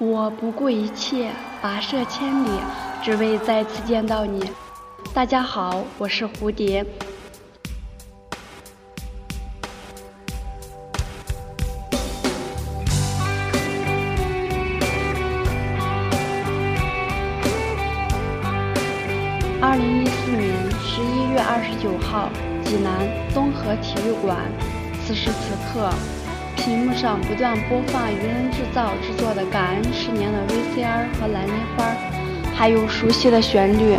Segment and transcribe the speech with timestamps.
[0.00, 1.28] 我不顾一切，
[1.60, 2.48] 跋涉千里，
[3.02, 4.48] 只为再次见到你。
[5.12, 6.86] 大家好，我是蝴蝶。
[19.60, 22.30] 二零一四年十一月二十九号，
[22.64, 23.04] 济南
[23.34, 24.38] 东河体育馆。
[25.04, 25.90] 此时此刻。
[26.58, 31.84] 屏幕上不断播放愚人制造制作的《感恩十年》的 VCR 和蓝莲花，
[32.54, 33.96] 还有熟悉的旋律。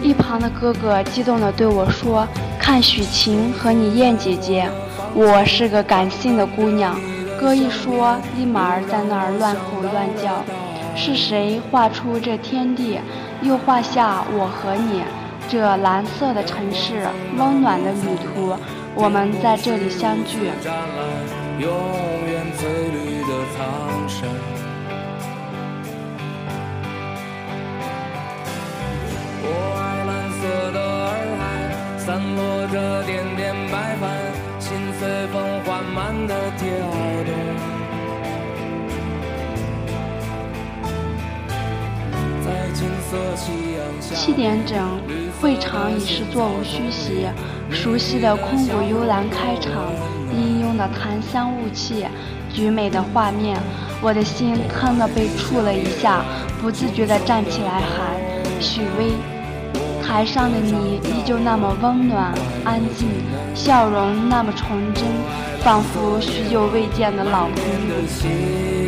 [0.00, 2.26] 一旁的哥哥激动地对我说
[2.58, 4.68] ：“看许晴和你燕姐姐。”
[5.14, 6.98] 我是个感性的姑娘，
[7.38, 10.42] 哥一说，立马在那儿乱吼乱叫。
[10.94, 12.98] 是谁画出这天地，
[13.42, 15.02] 又画下我和你？
[15.48, 17.06] 这蓝色的城市，
[17.36, 18.54] 温暖的旅途。
[18.94, 20.38] 我们在这里相聚。
[21.58, 21.68] 永
[22.26, 24.28] 远翠绿的苍山
[29.44, 29.46] 我
[29.78, 30.40] 爱蓝色
[30.72, 31.40] 的洱海，
[31.98, 34.02] 散落着点点白帆，
[34.58, 35.34] 心随风
[35.64, 36.66] 缓慢的跳
[37.26, 37.32] 动。
[44.14, 45.00] 七点整，
[45.40, 47.26] 会场已是座无虚席。
[47.72, 49.72] 熟悉的空谷幽兰开场，
[50.30, 52.06] 氤氲的檀香雾气，
[52.52, 53.58] 绝美的画面，
[54.00, 56.22] 我的心疼的被触了一下，
[56.60, 58.14] 不自觉的站起来喊
[58.60, 59.12] ：“许巍！”
[60.06, 62.32] 台上的你依旧那么温暖
[62.64, 63.08] 安静，
[63.54, 65.04] 笑容那么纯真，
[65.60, 67.56] 仿佛许久未见的老朋
[67.88, 68.81] 友。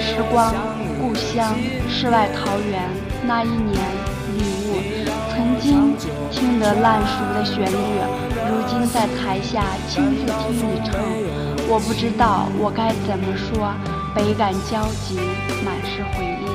[0.00, 0.54] 时光，
[1.00, 1.54] 故乡，
[1.88, 2.88] 世外桃源，
[3.26, 3.74] 那一年，
[4.34, 4.80] 礼物，
[5.30, 5.94] 曾经
[6.30, 7.74] 听得烂熟的旋律。
[8.48, 10.98] 如今在台下亲自听你唱，
[11.68, 13.74] 我不知道我该怎么说，
[14.14, 15.16] 倍感焦急，
[15.62, 16.48] 满是回忆。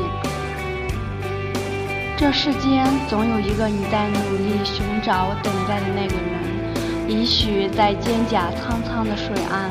[2.17, 6.64] 这世间总有一个你在努力寻找、等待的那个人，
[7.07, 9.69] 也许在蒹葭苍苍的水岸，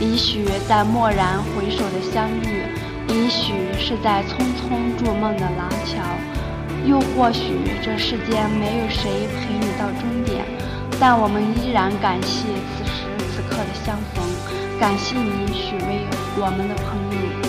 [0.00, 2.62] 也许在蓦然回首的相遇，
[3.08, 6.02] 也许是在匆匆筑梦的廊桥，
[6.86, 10.44] 又或许这世间没有谁陪你到终点。
[10.98, 13.02] 但我们依然感谢此时
[13.34, 14.24] 此刻的相逢，
[14.80, 16.06] 感谢你，许巍，
[16.38, 17.45] 我们的朋友。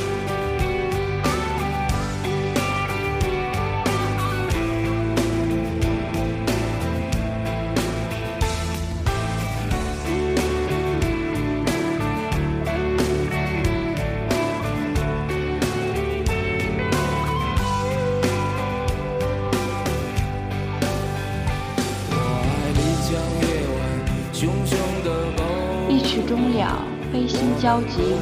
[27.68, 28.16] 焦急，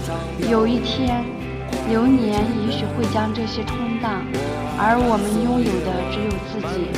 [0.50, 1.23] 有一天，
[1.88, 4.25] 流年也许会将这些冲淡，
[4.75, 6.89] 而我们拥有的只有自己。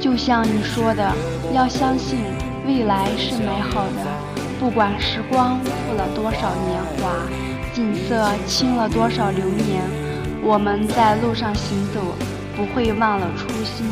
[0.00, 1.12] 就像你说的，
[1.54, 2.18] 要相信
[2.66, 4.02] 未来是美好的，
[4.58, 7.14] 不管时光负了多少年华，
[7.72, 9.84] 景色侵了多少流年，
[10.42, 12.00] 我们在路上行走，
[12.56, 13.86] 不会忘了初心，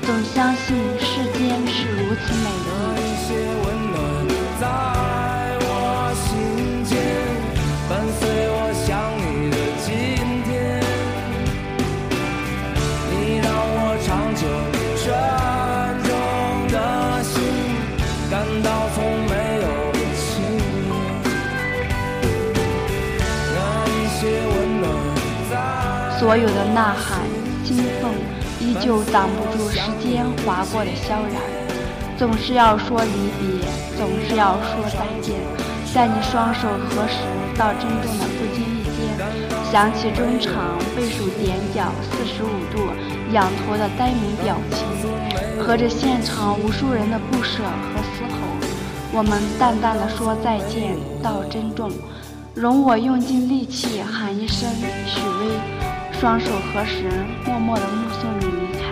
[0.00, 2.71] 总相信世间是如此美丽。
[26.32, 27.20] 所有的呐喊、
[27.62, 28.10] 惊凤，
[28.58, 31.42] 依旧挡不住时间划过的萧然。
[32.16, 33.68] 总是要说离别，
[33.98, 35.36] 总是要说再见。
[35.92, 37.18] 在你双手合十
[37.54, 42.80] 到珍重的不经意间，想起中场背手点脚四十五度
[43.34, 48.38] 仰头的呆萌表情，和着现场无数人的不舍和嘶吼，
[49.12, 51.92] 我们淡淡的说再见，道珍重。
[52.54, 54.70] 容我用尽力气喊一声
[55.06, 55.91] 许巍。
[56.22, 57.10] 双手合十，
[57.44, 58.84] 默默的目送你离开。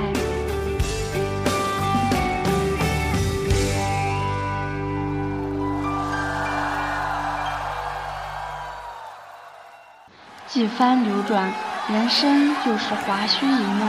[10.48, 11.52] 几番流转，
[11.88, 13.88] 人生就是华胥一梦。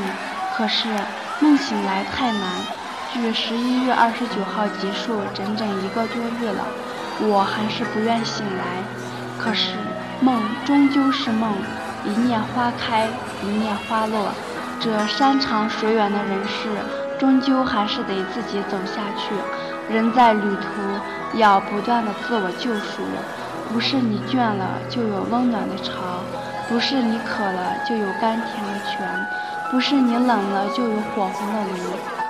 [0.56, 0.88] 可是，
[1.40, 2.44] 梦醒来太难。
[3.12, 6.64] 距十一月二十九号结束整整一个多月了，
[7.22, 8.64] 我还是不愿醒来。
[9.40, 9.74] 可是
[10.20, 11.52] 梦终究是梦，
[12.04, 13.08] 一念花开，
[13.44, 14.30] 一念花落。
[14.80, 16.70] 这山长水远的人世，
[17.20, 19.36] 终究还是得自己走下去。
[19.94, 23.04] 人在旅途，要不断的自我救赎。
[23.72, 25.94] 不是你倦了就有温暖的巢，
[26.68, 29.28] 不是你渴了就有甘甜的泉，
[29.72, 32.21] 不是你冷了就有火红的炉。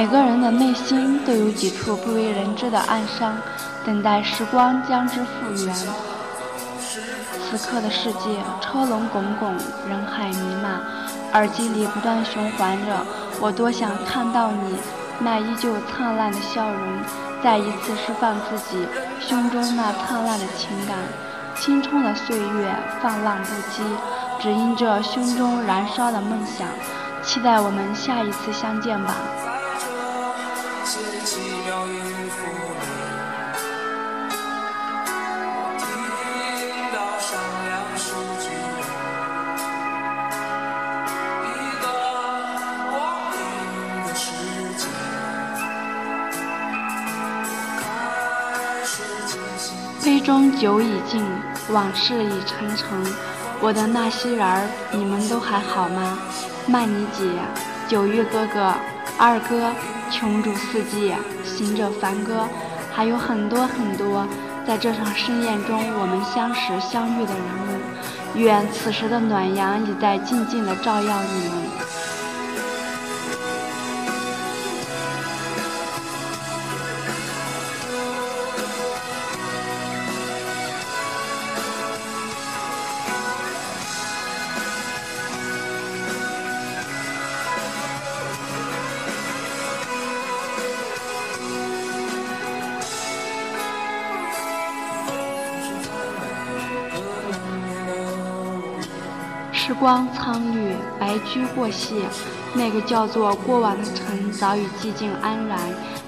[0.00, 3.36] 每个人的内心都有几处不为人知的暗伤，
[3.84, 5.74] 等待时光将之复原。
[7.44, 9.54] 此刻的世界车龙滚滚，
[9.86, 10.80] 人海弥漫，
[11.34, 13.04] 耳机里不断循环着
[13.42, 14.74] “我多想看到你
[15.18, 16.80] 那依旧灿烂的笑容”，
[17.44, 18.82] 再一次释放自己
[19.20, 20.96] 胸中那灿烂的情感。
[21.56, 23.82] 青春的岁月放浪不羁，
[24.40, 26.66] 只因这胸中燃烧的梦想。
[27.22, 29.14] 期待我们下一次相见吧。
[50.04, 51.24] 杯中酒已尽，
[51.70, 52.88] 往事已成尘。
[53.60, 56.18] 我的那些人儿，你们都还好吗？
[56.66, 57.24] 曼妮姐，
[57.88, 58.74] 九月哥哥，
[59.18, 59.72] 二哥。
[60.12, 61.14] 穷主四季，
[61.44, 62.48] 行者凡哥，
[62.92, 64.26] 还有很多很多，
[64.66, 67.80] 在这场盛宴中我们相识相遇的人物，
[68.34, 71.69] 愿此时的暖阳已在静静的照耀你们。
[99.62, 102.02] 时光苍绿，白驹过隙，
[102.54, 105.58] 那个叫做过往的城早已寂静安然。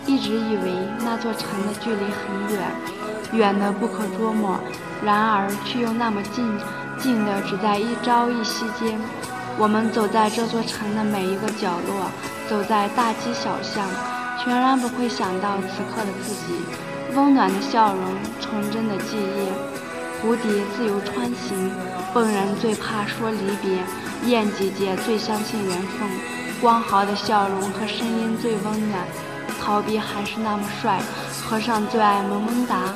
[0.06, 0.72] 一直以为
[1.04, 2.70] 那座城的距离很远，
[3.34, 4.58] 远的不可捉摸，
[5.04, 6.42] 然而却又那么近，
[6.98, 8.98] 近的只在一朝一夕间。
[9.58, 12.10] 我们走在这座城的每一个角落，
[12.48, 13.86] 走在大街小巷，
[14.42, 16.64] 全然不会想到此刻的自己，
[17.14, 18.02] 温暖的笑容，
[18.40, 19.71] 纯真的记忆，
[20.22, 21.70] 蝴蝶自由穿行。
[22.14, 23.82] 笨人最怕说离别，
[24.30, 26.08] 燕姐姐最相信缘分，
[26.60, 29.04] 光豪的笑容和声音最温暖，
[29.60, 31.00] 逃避还是那么帅，
[31.44, 32.94] 和尚最爱萌萌哒。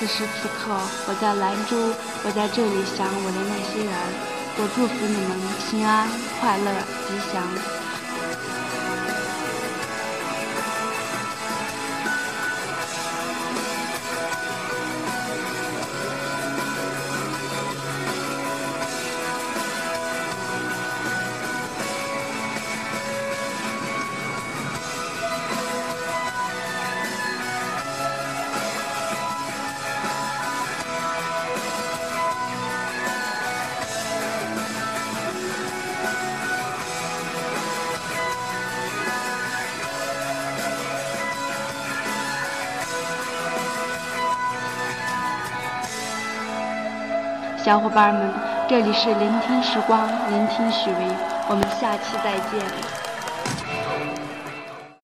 [0.00, 0.72] 此时此刻，
[1.08, 1.76] 我在兰州，
[2.24, 3.92] 我在这里想我的那些人，
[4.56, 5.36] 我祝福你们
[5.68, 6.08] 平安、
[6.40, 6.72] 快乐、
[7.06, 7.79] 吉祥。
[47.70, 48.28] 小伙伴们，
[48.68, 50.96] 这里是聆听时光，聆听许巍，
[51.48, 53.09] 我们下期再见。